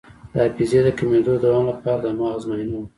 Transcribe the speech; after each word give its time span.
د 0.33 0.35
حافظې 0.43 0.79
د 0.83 0.87
کمیدو 0.97 1.33
د 1.37 1.41
دوام 1.45 1.65
لپاره 1.71 1.99
د 2.03 2.05
مغز 2.19 2.43
معاینه 2.49 2.75
وکړئ 2.77 2.89